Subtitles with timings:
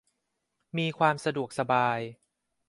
[0.77, 1.99] มีความสะดวกสบาย